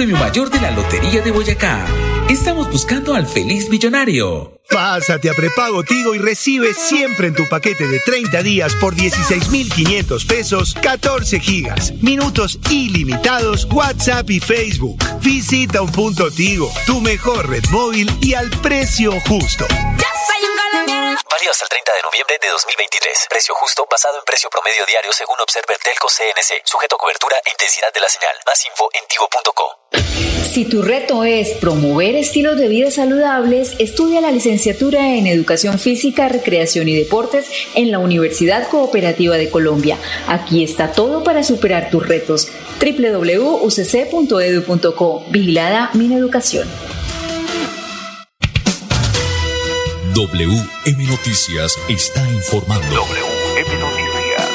Premio 0.00 0.16
mayor 0.16 0.48
de 0.48 0.58
la 0.62 0.70
Lotería 0.70 1.20
de 1.20 1.30
Boyacá. 1.30 1.84
Estamos 2.30 2.70
buscando 2.70 3.14
al 3.14 3.26
feliz 3.26 3.68
millonario. 3.68 4.58
Pásate 4.70 5.28
a 5.28 5.34
prepago 5.34 5.82
Tigo 5.82 6.14
y 6.14 6.18
recibe 6.18 6.72
siempre 6.72 7.26
en 7.26 7.34
tu 7.34 7.46
paquete 7.46 7.86
de 7.86 7.98
30 7.98 8.42
días 8.42 8.74
por 8.76 8.94
16,500 8.94 10.24
pesos 10.24 10.74
14 10.80 11.38
gigas, 11.40 11.92
minutos 12.00 12.58
ilimitados, 12.70 13.68
WhatsApp 13.70 14.30
y 14.30 14.40
Facebook. 14.40 15.04
Visita 15.20 15.82
un 15.82 15.92
punto 15.92 16.30
Tigo, 16.30 16.72
tu 16.86 17.02
mejor 17.02 17.50
red 17.50 17.64
móvil 17.70 18.10
y 18.22 18.32
al 18.32 18.48
precio 18.48 19.12
justo. 19.28 19.66
Válido 21.28 21.50
hasta 21.50 21.64
el 21.64 21.68
30 21.68 21.92
de 21.92 22.02
noviembre 22.02 22.38
de 22.40 22.48
2023. 22.48 23.26
Precio 23.28 23.54
justo 23.54 23.86
basado 23.90 24.18
en 24.18 24.24
precio 24.24 24.48
promedio 24.48 24.86
diario 24.86 25.12
según 25.12 25.36
Observer 25.40 25.76
Telco 25.78 26.08
CNC. 26.08 26.62
Sujeto 26.64 26.96
a 26.96 26.98
cobertura 26.98 27.36
e 27.44 27.50
intensidad 27.50 27.92
de 27.92 28.00
la 28.00 28.08
señal. 28.08 28.34
Más 28.46 28.64
info 28.64 28.88
en 28.94 29.04
tigo.co. 29.06 29.80
Si 30.50 30.64
tu 30.64 30.82
reto 30.82 31.24
es 31.24 31.50
promover 31.58 32.16
estilos 32.16 32.56
de 32.58 32.68
vida 32.68 32.90
saludables, 32.90 33.74
estudia 33.78 34.20
la 34.20 34.32
licenciatura 34.32 35.14
en 35.14 35.26
Educación 35.26 35.78
Física, 35.78 36.28
Recreación 36.28 36.88
y 36.88 36.96
Deportes 36.96 37.46
en 37.74 37.90
la 37.90 37.98
Universidad 37.98 38.68
Cooperativa 38.68 39.36
de 39.36 39.50
Colombia. 39.50 39.98
Aquí 40.26 40.64
está 40.64 40.92
todo 40.92 41.22
para 41.22 41.44
superar 41.44 41.90
tus 41.90 42.06
retos. 42.06 42.48
www.ucc.edu.co. 42.80 43.64
Vigilada 45.28 45.90
Mineducación. 45.94 46.68
WM 50.14 51.06
Noticias 51.06 51.78
está 51.88 52.28
informando. 52.32 52.84
WM 52.84 53.78
Noticias. 53.78 54.50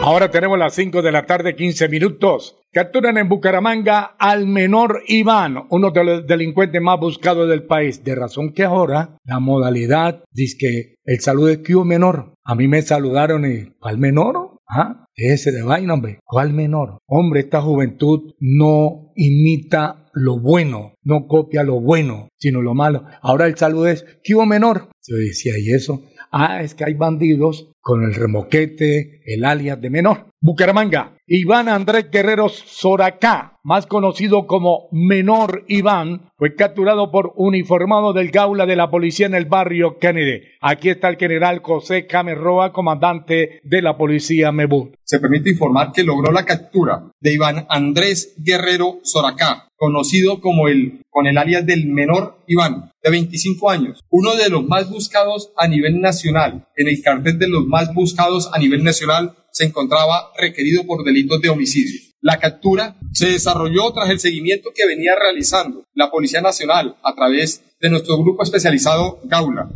Ahora 0.00 0.30
tenemos 0.30 0.58
las 0.58 0.74
5 0.74 1.02
de 1.02 1.12
la 1.12 1.26
tarde, 1.26 1.54
15 1.54 1.88
minutos. 1.90 2.56
Capturan 2.72 3.18
en 3.18 3.28
Bucaramanga 3.28 4.16
al 4.18 4.46
menor 4.46 5.02
Iván, 5.06 5.66
uno 5.68 5.90
de 5.90 6.04
los 6.04 6.26
delincuentes 6.26 6.80
más 6.80 6.98
buscados 6.98 7.46
del 7.46 7.64
país. 7.64 8.02
De 8.02 8.14
razón 8.14 8.54
que 8.54 8.64
ahora 8.64 9.18
la 9.24 9.38
modalidad 9.38 10.24
dice 10.30 10.56
que 10.58 10.94
el 11.04 11.20
saludo 11.20 11.50
es 11.50 11.58
que 11.58 11.76
menor. 11.84 12.32
A 12.42 12.54
mí 12.54 12.68
me 12.68 12.80
saludaron 12.80 13.44
y 13.44 13.74
¿cuál 13.78 13.98
menor? 13.98 14.60
¿Ah? 14.66 15.01
Ese 15.14 15.52
de 15.52 15.62
vaina, 15.62 15.94
hombre. 15.94 16.20
¿Cuál 16.24 16.52
menor? 16.52 16.98
Hombre, 17.06 17.40
esta 17.40 17.60
juventud 17.60 18.34
no 18.40 19.12
imita 19.14 20.10
lo 20.14 20.38
bueno, 20.40 20.94
no 21.02 21.26
copia 21.26 21.62
lo 21.62 21.80
bueno, 21.80 22.28
sino 22.36 22.62
lo 22.62 22.74
malo. 22.74 23.04
Ahora 23.20 23.46
el 23.46 23.56
saludo 23.56 23.88
es 23.88 24.04
que 24.22 24.34
menor. 24.46 24.88
Yo 25.06 25.16
decía, 25.16 25.58
¿y 25.58 25.72
eso? 25.72 26.02
Ah, 26.30 26.62
es 26.62 26.74
que 26.74 26.84
hay 26.84 26.94
bandidos 26.94 27.70
con 27.82 28.04
el 28.04 28.14
remoquete, 28.14 29.20
el 29.26 29.44
alias 29.44 29.80
de 29.80 29.90
menor. 29.90 30.26
Bucaramanga, 30.40 31.18
Iván 31.26 31.68
Andrés 31.68 32.10
Guerrero 32.10 32.48
Soracá, 32.48 33.58
más 33.62 33.86
conocido 33.86 34.46
como 34.46 34.88
Menor 34.90 35.64
Iván, 35.68 36.30
fue 36.36 36.56
capturado 36.56 37.12
por 37.12 37.32
uniformado 37.36 38.12
del 38.12 38.30
Gaula 38.30 38.66
de 38.66 38.74
la 38.74 38.90
policía 38.90 39.26
en 39.26 39.34
el 39.34 39.46
barrio 39.46 39.98
Kennedy. 39.98 40.42
Aquí 40.60 40.90
está 40.90 41.08
el 41.08 41.16
general 41.16 41.60
José 41.62 42.06
Camerroa, 42.06 42.72
comandante 42.72 43.60
de 43.62 43.82
la 43.82 43.96
policía 43.96 44.50
Mebú. 44.50 44.92
Se 45.04 45.20
permite 45.20 45.50
informar 45.50 45.92
que 45.92 46.02
logró 46.02 46.32
la 46.32 46.44
captura 46.44 47.04
de 47.20 47.34
Iván 47.34 47.66
Andrés 47.68 48.34
Guerrero 48.38 48.98
Soracá, 49.04 49.68
conocido 49.76 50.40
como 50.40 50.68
el, 50.68 51.02
con 51.08 51.26
el 51.26 51.38
alias 51.38 51.64
del 51.66 51.86
menor 51.86 52.38
Iván, 52.46 52.92
de 53.02 53.10
25 53.10 53.70
años, 53.70 54.00
uno 54.10 54.34
de 54.36 54.48
los 54.48 54.64
más 54.66 54.90
buscados 54.90 55.52
a 55.56 55.68
nivel 55.68 56.00
nacional. 56.00 56.66
En 56.76 56.88
el 56.88 57.02
cartel 57.02 57.38
de 57.38 57.48
los 57.48 57.66
más 57.72 57.94
buscados 57.94 58.50
a 58.52 58.58
nivel 58.58 58.84
nacional 58.84 59.34
se 59.50 59.64
encontraba 59.64 60.30
requerido 60.36 60.84
por 60.84 61.04
delitos 61.04 61.40
de 61.40 61.48
homicidio. 61.48 61.98
La 62.20 62.38
captura 62.38 62.98
se 63.14 63.28
desarrolló 63.28 63.90
tras 63.94 64.10
el 64.10 64.20
seguimiento 64.20 64.72
que 64.74 64.86
venía 64.86 65.14
realizando 65.18 65.86
la 65.94 66.10
Policía 66.10 66.42
Nacional 66.42 66.96
a 67.02 67.14
través 67.14 67.62
de 67.80 67.88
nuestro 67.88 68.18
grupo 68.18 68.42
especializado 68.42 69.20
Gaula 69.24 69.70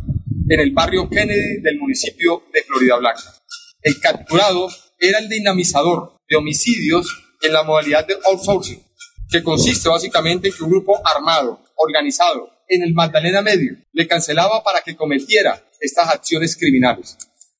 en 0.47 0.59
el 0.59 0.71
barrio 0.73 1.09
Kennedy 1.09 1.59
del 1.63 1.79
municipio 1.79 2.43
de 2.53 2.61
Florida 2.61 2.97
Blanca. 2.97 3.33
El 3.81 3.99
capturado 3.99 4.69
era 4.99 5.17
el 5.17 5.27
dinamizador 5.27 6.19
de 6.29 6.37
homicidios 6.37 7.07
en 7.41 7.51
la 7.51 7.63
modalidad 7.63 8.05
de 8.05 8.15
outsourcing, 8.25 8.79
que 9.27 9.41
consiste 9.41 9.89
básicamente 9.89 10.49
en 10.49 10.53
que 10.53 10.63
un 10.63 10.69
grupo 10.69 11.01
armado, 11.03 11.63
organizado 11.75 12.47
en 12.69 12.83
el 12.83 12.93
Magdalena 12.93 13.41
Medio, 13.41 13.75
le 13.91 14.07
cancelaba 14.07 14.63
para 14.63 14.81
que 14.81 14.95
cometiera 14.95 15.63
estas 15.81 16.09
acciones 16.09 16.55
criminales. 16.55 17.17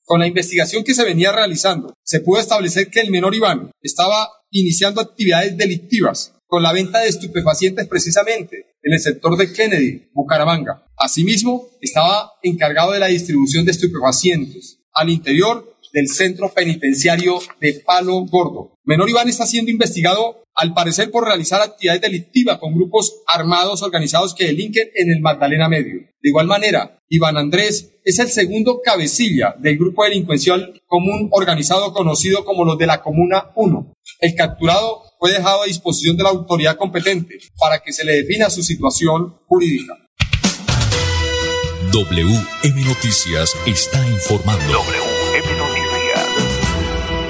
Con 0.08 0.22
la 0.22 0.28
investigación 0.28 0.86
que 0.86 0.94
se 0.94 1.04
venía 1.04 1.34
realizando, 1.34 1.94
se 2.02 2.22
pudo 2.22 2.40
establecer 2.40 2.90
que 2.90 3.02
el 3.02 3.12
menor 3.12 3.36
Iván 3.36 3.72
estaba 3.82 4.30
iniciando 4.52 5.02
actividades 5.02 5.58
delictivas 5.58 6.34
con 6.46 6.64
la 6.64 6.72
venta 6.72 7.00
de 7.00 7.10
estupefacientes 7.10 7.90
precisamente 7.90 8.78
en 8.82 8.94
el 8.94 9.02
sector 9.02 9.36
de 9.36 9.52
Kennedy, 9.52 10.08
Bucaramanga. 10.14 10.86
Asimismo, 10.96 11.68
estaba 11.82 12.32
encargado 12.42 12.94
de 12.94 13.00
la 13.00 13.08
distribución 13.08 13.66
de 13.66 13.72
estupefacientes 13.72 14.80
al 14.94 15.10
interior 15.10 15.76
del 15.92 16.08
centro 16.08 16.54
penitenciario 16.54 17.42
de 17.60 17.74
Palo 17.86 18.22
Gordo. 18.28 18.76
Menor 18.86 19.10
Iván 19.10 19.28
está 19.28 19.46
siendo 19.46 19.72
investigado 19.72 20.42
al 20.58 20.74
parecer 20.74 21.12
por 21.12 21.24
realizar 21.24 21.62
actividades 21.62 22.02
delictivas 22.02 22.58
con 22.58 22.74
grupos 22.74 23.22
armados 23.28 23.84
organizados 23.84 24.34
que 24.34 24.46
delinquen 24.46 24.90
en 24.96 25.12
el 25.12 25.22
Magdalena 25.22 25.70
Medio. 25.70 26.00
De 26.20 26.30
igual 26.30 26.48
manera, 26.48 27.00
Iván 27.10 27.38
Andrés 27.38 27.94
es 28.04 28.18
el 28.20 28.28
segundo 28.28 28.82
cabecilla 28.84 29.56
del 29.60 29.78
grupo 29.78 30.04
delincuencial 30.04 30.82
común 30.88 31.30
organizado 31.32 31.94
conocido 31.94 32.44
como 32.44 32.66
los 32.66 32.78
de 32.78 32.88
la 32.88 33.02
Comuna 33.04 33.52
1. 33.56 33.94
El 34.20 34.36
capturado 34.36 35.04
fue 35.20 35.32
dejado 35.32 35.62
a 35.62 35.68
disposición 35.68 36.18
de 36.18 36.24
la 36.24 36.30
autoridad 36.30 36.76
competente 36.76 37.38
para 37.60 37.80
que 37.80 37.94
se 37.94 38.04
le 38.04 38.14
defina 38.14 38.50
su 38.50 38.64
situación 38.64 39.36
jurídica. 39.46 39.94
WM 41.92 42.84
Noticias 42.84 43.56
está 43.68 44.06
informando. 44.10 44.66
WM 44.74 45.58
Noticias. 45.58 45.88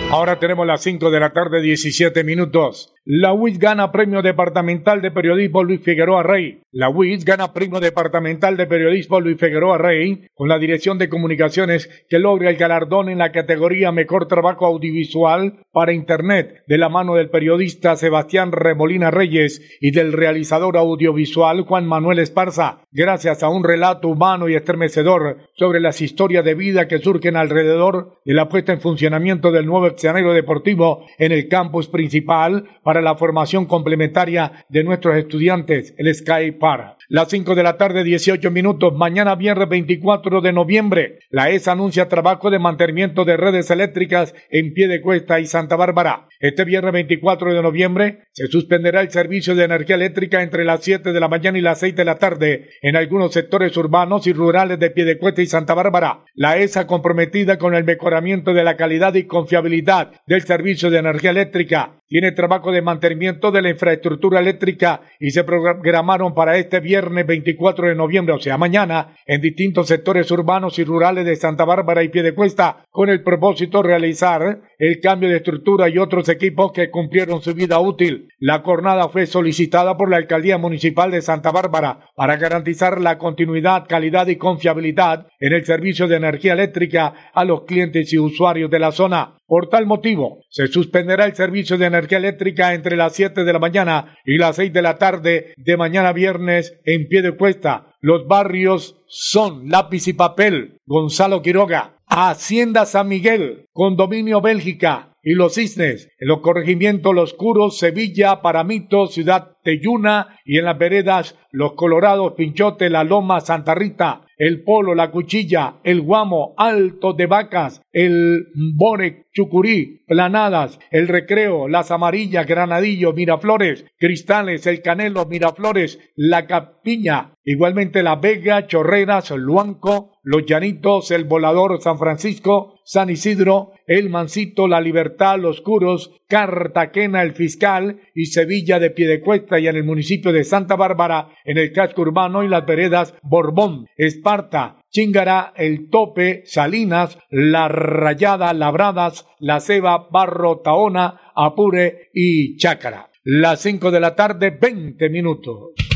Ahora 0.10 0.40
tenemos 0.40 0.66
las 0.66 0.82
5 0.82 1.12
de 1.12 1.20
la 1.20 1.34
tarde, 1.34 1.62
17 1.62 2.24
minutos. 2.24 2.94
La 3.10 3.32
UIS 3.32 3.58
gana 3.58 3.90
premio 3.90 4.22
departamental 4.22 5.02
de 5.02 5.12
periodismo 5.12 5.64
Luis 5.64 5.80
Figueroa 5.80 6.24
Rey. 6.24 6.60
La 6.74 6.90
UIS 6.90 7.24
gana 7.24 7.54
premio 7.54 7.80
departamental 7.80 8.58
de 8.58 8.68
periodismo 8.68 9.22
Luis 9.22 9.40
Figueroa 9.40 9.78
Rey 9.78 10.28
con 10.36 10.50
la 10.50 10.60
Dirección 10.60 10.98
de 10.98 11.08
Comunicaciones 11.08 11.90
que 12.10 12.20
logra 12.20 12.50
el 12.50 12.58
galardón 12.58 13.08
en 13.08 13.20
la 13.20 13.32
categoría 13.32 13.94
Mejor 13.94 14.28
Trabajo 14.28 14.66
Audiovisual 14.66 15.64
para 15.72 15.94
Internet 15.94 16.66
de 16.68 16.78
la 16.78 16.90
mano 16.90 17.16
del 17.16 17.30
periodista 17.30 17.96
Sebastián 17.96 18.52
Remolina 18.52 19.10
Reyes 19.10 19.62
y 19.80 19.92
del 19.92 20.12
realizador 20.12 20.76
audiovisual 20.76 21.62
Juan 21.62 21.86
Manuel 21.86 22.20
Esparza, 22.20 22.82
gracias 22.92 23.42
a 23.42 23.48
un 23.48 23.64
relato 23.64 24.10
humano 24.10 24.50
y 24.50 24.56
estremecedor 24.56 25.38
sobre 25.56 25.80
las 25.80 26.02
historias 26.02 26.44
de 26.44 26.56
vida 26.56 26.90
que 26.90 27.00
surgen 27.00 27.38
alrededor 27.38 28.20
de 28.26 28.34
la 28.34 28.50
puesta 28.50 28.74
en 28.74 28.82
funcionamiento 28.82 29.54
del 29.54 29.66
nuevo 29.66 29.88
escenario 29.88 30.34
deportivo 30.34 31.06
en 31.18 31.32
el 31.32 31.48
campus 31.48 31.88
principal 31.88 32.66
para 32.84 32.97
la 33.02 33.16
formación 33.16 33.66
complementaria 33.66 34.66
de 34.70 34.84
nuestros 34.84 35.16
estudiantes, 35.18 35.94
el 35.98 36.14
Sky 36.14 36.52
Para. 36.52 36.98
Las 37.10 37.30
5 37.30 37.56
de 37.56 37.64
la 37.64 37.78
tarde, 37.78 38.04
18 38.04 38.52
minutos, 38.52 38.94
mañana 38.94 39.36
viernes 39.36 39.70
24 39.70 40.42
de 40.42 40.52
noviembre, 40.52 41.20
la 41.30 41.50
ESA 41.50 41.72
anuncia 41.72 42.10
trabajo 42.10 42.50
de 42.50 42.60
mantenimiento 42.60 43.24
de 43.24 43.38
redes 43.38 43.72
eléctricas 43.72 44.36
en 44.50 44.74
pie 44.74 44.88
de 44.88 45.02
cuesta 45.02 45.40
y 45.40 45.46
Santa 45.46 45.76
Bárbara. 45.76 46.28
Este 46.40 46.66
viernes 46.66 46.94
24 46.94 47.54
de 47.54 47.62
noviembre 47.62 48.24
se 48.34 48.48
suspenderá 48.48 49.02
el 49.02 49.10
servicio 49.10 49.56
de 49.56 49.64
energía 49.64 49.96
eléctrica 49.96 50.44
entre 50.44 50.66
las 50.66 50.84
7 50.84 51.14
de 51.14 51.20
la 51.20 51.28
mañana 51.28 51.58
y 51.58 51.62
las 51.62 51.80
6 51.80 51.96
de 51.96 52.06
la 52.06 52.18
tarde 52.18 52.70
en 52.82 52.96
algunos 52.96 53.34
sectores 53.34 53.76
urbanos 53.78 54.28
y 54.28 54.34
rurales 54.34 54.80
de 54.80 54.92
Piedecuesta 54.92 55.42
y 55.42 55.48
Santa 55.48 55.74
Bárbara. 55.74 56.26
La 56.36 56.58
ESA 56.58 56.88
comprometida 56.88 57.58
con 57.58 57.74
el 57.74 57.86
mejoramiento 57.86 58.54
de 58.54 58.64
la 58.64 58.78
calidad 58.78 59.16
y 59.16 59.24
confiabilidad 59.24 60.12
del 60.28 60.42
servicio 60.42 60.90
de 60.90 61.00
energía 61.00 61.32
eléctrica 61.32 62.02
tiene 62.08 62.32
trabajo 62.32 62.72
de 62.72 62.82
mantenimiento 62.88 63.52
de 63.52 63.62
la 63.62 63.70
infraestructura 63.70 64.40
eléctrica 64.40 65.02
y 65.20 65.32
se 65.32 65.44
programaron 65.44 66.34
para 66.34 66.58
este 66.58 66.80
viernes 66.80 67.28
24 67.28 67.90
de 67.90 67.96
noviembre, 67.96 68.34
o 68.34 68.40
sea, 68.40 68.58
mañana, 68.58 69.16
en 69.26 69.42
distintos 69.42 69.88
sectores 69.88 70.32
urbanos 70.32 70.80
y 70.80 70.86
rurales 70.86 71.26
de 71.26 71.36
Santa 71.36 71.66
Bárbara 71.66 72.02
y 72.02 72.08
Piedecuesta, 72.08 72.86
con 72.90 73.10
el 73.10 73.24
propósito 73.24 73.82
de 73.82 73.90
realizar 73.90 74.62
el 74.80 75.00
cambio 75.02 75.30
de 75.30 75.38
estructura 75.38 75.90
y 75.90 75.98
otros 75.98 76.30
equipos 76.30 76.72
que 76.72 76.90
cumplieron 76.90 77.42
su 77.42 77.54
vida 77.54 77.80
útil. 77.80 78.30
La 78.40 78.60
jornada 78.60 79.10
fue 79.10 79.26
solicitada 79.26 79.98
por 79.98 80.10
la 80.10 80.18
Alcaldía 80.18 80.58
Municipal 80.58 81.12
de 81.12 81.22
Santa 81.22 81.52
Bárbara 81.52 82.00
para 82.16 82.38
garantizar 82.38 83.02
la 83.02 83.18
continuidad, 83.18 83.86
calidad 83.88 84.28
y 84.28 84.38
confiabilidad 84.38 85.28
en 85.40 85.54
el 85.54 85.66
servicio 85.66 86.08
de 86.08 86.16
energía 86.16 86.54
eléctrica 86.54 87.14
a 87.34 87.44
los 87.44 87.66
clientes 87.66 88.14
y 88.14 88.18
usuarios 88.18 88.72
de 88.72 88.80
la 88.80 88.92
zona. 88.92 89.37
Por 89.48 89.70
tal 89.70 89.86
motivo, 89.86 90.42
se 90.50 90.68
suspenderá 90.68 91.24
el 91.24 91.34
servicio 91.34 91.78
de 91.78 91.86
energía 91.86 92.18
eléctrica 92.18 92.74
entre 92.74 92.98
las 92.98 93.14
7 93.14 93.46
de 93.46 93.54
la 93.54 93.60
mañana 93.60 94.18
y 94.26 94.38
las 94.38 94.58
6 94.58 94.74
de 94.74 94.82
la 94.82 94.98
tarde 94.98 95.54
de 95.56 95.78
mañana 95.78 96.12
viernes 96.12 96.78
en 96.84 97.08
pie 97.08 97.22
de 97.22 97.32
cuesta. 97.32 97.96
Los 98.02 98.28
barrios 98.28 98.98
son 99.08 99.70
Lápiz 99.70 100.10
y 100.10 100.14
Papel, 100.14 100.82
Gonzalo 100.86 101.42
Quiroga, 101.42 101.96
Hacienda 102.08 102.86
San 102.86 103.08
Miguel, 103.08 103.68
Condominio 103.72 104.42
Bélgica 104.42 105.17
y 105.24 105.34
Los 105.34 105.56
Cisnes, 105.56 106.10
en 106.20 106.28
los 106.28 106.40
corregimientos 106.40 107.14
Los 107.14 107.34
Curos, 107.34 107.78
Sevilla, 107.78 108.42
Paramito, 108.42 109.08
Ciudad 109.08 109.58
Teyuna 109.64 110.40
y 110.46 110.58
en 110.58 110.66
las 110.66 110.78
veredas 110.78 111.38
Los 111.52 111.74
Colorados, 111.74 112.34
Pinchote, 112.38 112.90
La 112.90 113.04
Loma, 113.04 113.42
Santa 113.42 113.76
Rita, 113.76 114.28
el 114.38 114.64
Polo, 114.64 114.94
La 114.94 115.10
Cuchilla, 115.10 115.78
el 115.84 116.02
Guamo, 116.02 116.54
Alto 116.58 117.14
de 117.14 117.26
Vacas, 117.26 117.82
el 117.92 118.48
Bore, 118.76 119.26
Chucurí, 119.34 120.04
Planadas, 120.08 120.80
el 120.92 121.08
Recreo, 121.08 121.68
Las 121.68 121.92
Amarillas, 121.92 122.46
Granadillo, 122.46 123.14
Miraflores, 123.14 123.86
Cristales, 123.98 124.68
el 124.68 124.82
Canelo, 124.82 125.26
Miraflores, 125.26 126.00
La 126.16 126.46
Capiña, 126.46 127.34
igualmente 127.44 128.04
La 128.04 128.16
Vega, 128.18 128.68
Chorreras, 128.68 129.32
Luanco, 129.32 130.17
Los 130.30 130.46
Llanitos, 130.46 131.12
El 131.12 131.24
Volador, 131.24 131.82
San 131.82 131.98
Francisco, 131.98 132.82
San 132.84 133.10
Isidro, 133.10 133.72
El 133.86 134.10
Mancito, 134.10 134.68
La 134.68 134.82
Libertad, 134.82 135.40
Los 135.40 135.62
Curos, 135.62 136.20
Cartaquena, 136.28 137.22
El 137.24 137.32
Fiscal 137.32 138.02
y 138.14 138.26
Sevilla 138.26 138.78
de 138.78 138.90
Piedecuesta 138.90 139.58
y 139.58 139.70
en 139.70 139.78
el 139.78 139.86
municipio 139.86 140.34
de 140.34 140.44
Santa 140.44 140.76
Bárbara, 140.76 141.30
en 141.46 141.58
el 141.58 141.72
casco 141.72 142.02
urbano 142.02 142.44
y 142.44 142.50
las 142.50 142.66
veredas 142.66 143.14
Borbón, 143.24 143.88
Esparta, 143.96 144.82
Chingara, 144.90 145.54
El 145.56 145.90
Tope, 145.90 146.42
Salinas, 146.44 147.18
La 147.30 147.70
Rayada, 147.70 148.54
Labradas, 148.54 149.26
La 149.40 149.62
Ceba, 149.62 150.10
Barro, 150.12 150.60
Taona, 150.60 151.22
Apure 151.38 152.10
y 152.14 152.58
Chácara. 152.58 153.12
Las 153.24 153.62
5 153.62 153.92
de 153.92 154.00
la 154.02 154.14
tarde, 154.14 154.50
20 154.50 155.10
minutos. 155.10 155.87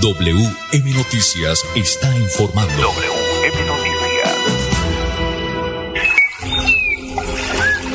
WM 0.00 0.94
Noticias 0.94 1.64
está 1.74 2.14
informando. 2.16 2.72
WM 2.72 3.66
Noticias. 3.66 4.36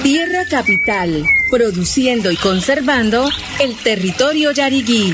Tierra 0.04 0.44
Capital, 0.50 1.26
produciendo 1.50 2.30
y 2.30 2.36
conservando 2.36 3.30
el 3.60 3.78
territorio 3.78 4.52
yariguí. 4.52 5.14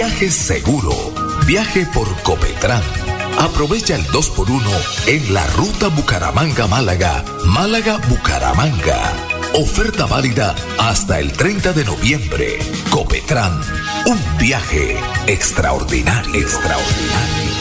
Viaje 0.00 0.30
seguro. 0.30 1.12
Viaje 1.44 1.84
por 1.92 2.08
Copetran. 2.22 2.82
Aprovecha 3.38 3.96
el 3.96 4.06
2x1 4.06 4.62
en 5.08 5.34
la 5.34 5.46
ruta 5.48 5.88
Bucaramanga-Málaga, 5.88 7.22
Málaga-Bucaramanga. 7.44 9.12
Oferta 9.52 10.06
válida 10.06 10.56
hasta 10.78 11.20
el 11.20 11.32
30 11.32 11.74
de 11.74 11.84
noviembre. 11.84 12.58
Copetran, 12.88 13.60
un 14.06 14.18
viaje 14.38 14.96
extraordinario, 15.26 16.34
extraordinario. 16.34 17.59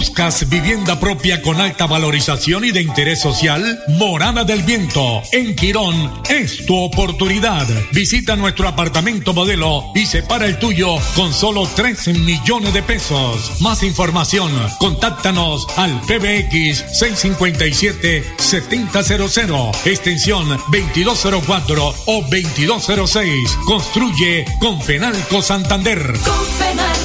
¿Buscas 0.00 0.48
vivienda 0.48 0.98
propia 0.98 1.42
con 1.42 1.60
alta 1.60 1.86
valorización 1.86 2.64
y 2.64 2.70
de 2.70 2.80
interés 2.80 3.20
social? 3.20 3.84
Morada 3.86 4.44
del 4.44 4.62
Viento, 4.62 5.20
en 5.30 5.54
Quirón, 5.54 6.22
es 6.30 6.64
tu 6.64 6.74
oportunidad. 6.74 7.66
Visita 7.92 8.34
nuestro 8.34 8.66
apartamento 8.66 9.34
modelo 9.34 9.92
y 9.94 10.06
separa 10.06 10.46
el 10.46 10.58
tuyo 10.58 10.96
con 11.14 11.34
solo 11.34 11.68
3 11.76 12.18
millones 12.18 12.72
de 12.72 12.82
pesos. 12.82 13.60
Más 13.60 13.82
información, 13.82 14.50
contáctanos 14.78 15.66
al 15.76 16.00
PBX 16.00 16.82
657-7000, 16.98 19.70
extensión 19.84 20.48
2204 20.48 21.94
o 22.06 22.22
2206. 22.22 23.58
Construye 23.66 24.46
con 24.60 24.80
Fenalco 24.80 25.42
Santander. 25.42 26.14
Con 26.24 26.46
Fenalco 26.58 26.99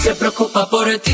se 0.00 0.14
preocupa 0.14 0.70
por 0.70 0.86
ti. 0.98 1.12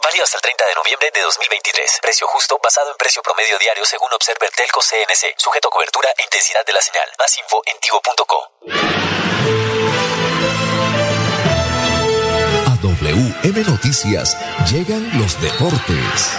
Válido 0.02 0.24
hasta 0.24 0.38
el 0.38 0.42
30 0.42 0.64
de 0.64 0.74
noviembre 0.76 1.10
de 1.14 1.20
2023. 1.20 1.98
Precio 2.02 2.26
justo 2.28 2.58
basado 2.62 2.90
en 2.90 2.96
precio 2.96 3.20
promedio 3.22 3.58
diario 3.58 3.84
según 3.84 4.08
Observer 4.12 4.50
Telco 4.56 4.80
CNC. 4.80 5.34
Sujeto 5.36 5.68
a 5.68 5.70
cobertura 5.70 6.08
e 6.16 6.22
intensidad 6.22 6.64
de 6.66 6.72
la 6.72 6.80
señal. 6.80 7.08
Más 7.18 7.38
info 7.38 7.60
en 7.66 7.76
tigo.co. 7.80 9.83
WM 13.44 13.62
Noticias 13.64 14.38
llegan 14.72 15.02
los 15.18 15.38
deportes. 15.38 16.38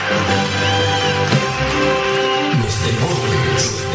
Los 2.58 2.84
deportes. 2.84 3.86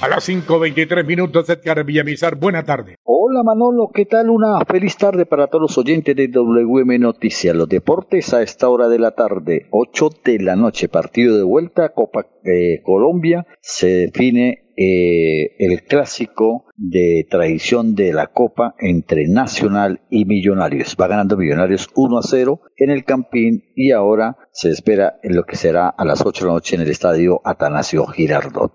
A 0.00 0.08
las 0.08 0.28
5.23 0.28 1.04
minutos, 1.04 1.48
Edgar 1.48 1.84
Villamizar, 1.84 2.34
buena 2.34 2.64
tarde. 2.64 2.96
Hola 3.32 3.44
Manolo, 3.44 3.90
¿qué 3.94 4.04
tal? 4.04 4.28
Una 4.28 4.62
feliz 4.66 4.98
tarde 4.98 5.24
para 5.24 5.46
todos 5.46 5.62
los 5.62 5.78
oyentes 5.78 6.14
de 6.14 6.28
WM 6.28 6.98
Noticias. 6.98 7.56
Los 7.56 7.66
deportes 7.66 8.34
a 8.34 8.42
esta 8.42 8.68
hora 8.68 8.88
de 8.88 8.98
la 8.98 9.12
tarde, 9.12 9.68
8 9.70 10.10
de 10.22 10.38
la 10.38 10.54
noche, 10.54 10.90
partido 10.90 11.38
de 11.38 11.42
vuelta, 11.42 11.94
Copa 11.94 12.26
eh, 12.44 12.82
Colombia, 12.82 13.46
se 13.62 13.86
define 13.86 14.74
eh, 14.76 15.56
el 15.58 15.82
clásico 15.84 16.66
de 16.76 17.26
tradición 17.30 17.94
de 17.94 18.12
la 18.12 18.26
Copa 18.26 18.74
entre 18.78 19.28
Nacional 19.28 20.02
y 20.10 20.26
Millonarios. 20.26 20.94
Va 21.00 21.06
ganando 21.06 21.38
Millonarios 21.38 21.88
1 21.94 22.18
a 22.18 22.22
0 22.22 22.60
en 22.76 22.90
el 22.90 23.04
Campín 23.04 23.64
y 23.74 23.92
ahora 23.92 24.36
se 24.52 24.68
espera 24.68 25.18
en 25.22 25.36
lo 25.36 25.44
que 25.44 25.56
será 25.56 25.88
a 25.88 26.04
las 26.04 26.20
8 26.20 26.44
de 26.44 26.48
la 26.48 26.54
noche 26.54 26.76
en 26.76 26.82
el 26.82 26.90
estadio 26.90 27.40
Atanasio 27.44 28.04
Girardot. 28.08 28.72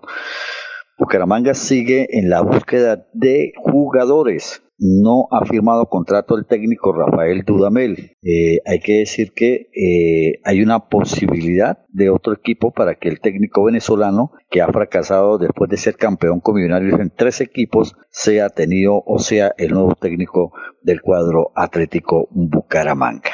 Bucaramanga 0.98 1.54
sigue 1.54 2.08
en 2.18 2.28
la 2.28 2.42
búsqueda 2.42 3.06
de 3.12 3.52
jugadores. 3.56 4.64
No 4.80 5.26
ha 5.30 5.44
firmado 5.44 5.86
contrato 5.86 6.36
el 6.36 6.46
técnico 6.46 6.92
Rafael 6.92 7.44
Dudamel. 7.44 8.16
Eh, 8.22 8.58
hay 8.66 8.80
que 8.80 8.98
decir 8.98 9.32
que 9.32 9.70
eh, 9.74 10.40
hay 10.44 10.60
una 10.60 10.88
posibilidad 10.88 11.78
de 11.88 12.10
otro 12.10 12.32
equipo 12.32 12.72
para 12.72 12.96
que 12.96 13.08
el 13.08 13.20
técnico 13.20 13.64
venezolano, 13.64 14.32
que 14.50 14.60
ha 14.60 14.68
fracasado 14.68 15.38
después 15.38 15.70
de 15.70 15.76
ser 15.76 15.96
campeón 15.96 16.40
con 16.40 16.56
Millonarios 16.56 16.98
en 16.98 17.10
tres 17.10 17.40
equipos, 17.40 17.94
sea 18.10 18.48
tenido 18.50 19.02
o 19.06 19.18
sea 19.20 19.52
el 19.56 19.70
nuevo 19.70 19.94
técnico 19.94 20.52
del 20.82 21.00
cuadro 21.00 21.52
Atlético 21.54 22.28
Bucaramanga. 22.32 23.30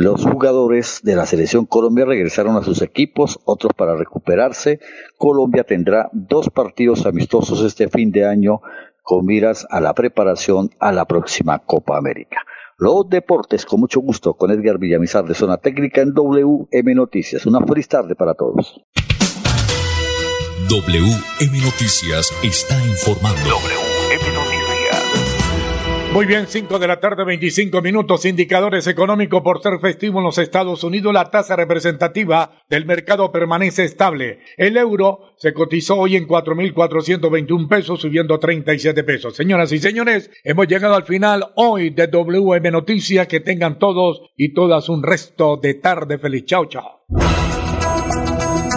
Los 0.00 0.24
jugadores 0.24 1.00
de 1.02 1.16
la 1.16 1.26
selección 1.26 1.66
Colombia 1.66 2.04
regresaron 2.04 2.56
a 2.56 2.62
sus 2.62 2.82
equipos, 2.82 3.40
otros 3.44 3.72
para 3.76 3.96
recuperarse. 3.96 4.78
Colombia 5.16 5.64
tendrá 5.64 6.08
dos 6.12 6.50
partidos 6.50 7.04
amistosos 7.04 7.64
este 7.64 7.88
fin 7.88 8.12
de 8.12 8.24
año 8.24 8.60
con 9.02 9.26
miras 9.26 9.66
a 9.68 9.80
la 9.80 9.94
preparación 9.94 10.70
a 10.78 10.92
la 10.92 11.04
próxima 11.06 11.58
Copa 11.58 11.98
América. 11.98 12.44
Los 12.76 13.08
deportes, 13.08 13.66
con 13.66 13.80
mucho 13.80 13.98
gusto, 13.98 14.34
con 14.34 14.52
Edgar 14.52 14.78
Villamizar 14.78 15.24
de 15.24 15.34
Zona 15.34 15.56
Técnica 15.56 16.00
en 16.00 16.14
WM 16.14 16.94
Noticias. 16.94 17.44
Una 17.44 17.66
feliz 17.66 17.88
tarde 17.88 18.14
para 18.14 18.34
todos. 18.34 18.80
WM 20.68 21.58
Noticias 21.60 22.32
está 22.44 22.76
informando. 22.86 23.40
WM 23.50 24.32
Noticias. 24.32 25.27
Muy 26.12 26.24
bien, 26.24 26.46
5 26.48 26.78
de 26.78 26.88
la 26.88 27.00
tarde, 27.00 27.22
25 27.22 27.82
minutos. 27.82 28.24
Indicadores 28.24 28.86
económicos 28.86 29.42
por 29.42 29.62
ser 29.62 29.78
festivo 29.78 30.18
en 30.18 30.24
los 30.24 30.38
Estados 30.38 30.82
Unidos. 30.82 31.12
La 31.12 31.30
tasa 31.30 31.54
representativa 31.54 32.62
del 32.70 32.86
mercado 32.86 33.30
permanece 33.30 33.84
estable. 33.84 34.40
El 34.56 34.78
euro 34.78 35.34
se 35.36 35.52
cotizó 35.52 35.96
hoy 35.96 36.16
en 36.16 36.26
4.421 36.26 37.68
pesos, 37.68 38.00
subiendo 38.00 38.38
37 38.38 39.04
pesos. 39.04 39.36
Señoras 39.36 39.70
y 39.70 39.78
señores, 39.78 40.30
hemos 40.44 40.66
llegado 40.66 40.94
al 40.94 41.04
final 41.04 41.52
hoy 41.56 41.90
de 41.90 42.06
WM 42.06 42.70
Noticias. 42.70 43.28
Que 43.28 43.40
tengan 43.40 43.78
todos 43.78 44.22
y 44.36 44.54
todas 44.54 44.88
un 44.88 45.02
resto 45.02 45.58
de 45.62 45.74
tarde 45.74 46.18
feliz. 46.18 46.46
Chao, 46.46 46.66
chao. 46.66 47.04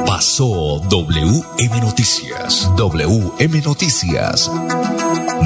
Pasó 0.05 0.81
WM 0.89 1.81
Noticias. 1.81 2.69
WM 2.75 3.61
Noticias. 3.65 4.51